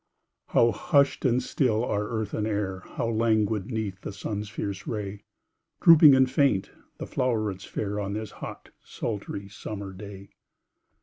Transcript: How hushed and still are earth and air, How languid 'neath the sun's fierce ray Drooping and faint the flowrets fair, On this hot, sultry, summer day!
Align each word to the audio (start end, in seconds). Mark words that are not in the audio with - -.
How 0.47 0.71
hushed 0.71 1.25
and 1.25 1.43
still 1.43 1.85
are 1.85 2.09
earth 2.09 2.33
and 2.33 2.47
air, 2.47 2.79
How 2.95 3.07
languid 3.07 3.67
'neath 3.69 4.01
the 4.01 4.11
sun's 4.11 4.49
fierce 4.49 4.87
ray 4.87 5.21
Drooping 5.79 6.15
and 6.15 6.27
faint 6.27 6.71
the 6.97 7.05
flowrets 7.05 7.65
fair, 7.67 7.99
On 7.99 8.13
this 8.13 8.31
hot, 8.41 8.69
sultry, 8.83 9.47
summer 9.47 9.93
day! 9.93 10.31